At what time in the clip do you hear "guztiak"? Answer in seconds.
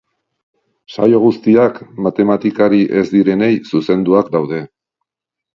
1.25-1.77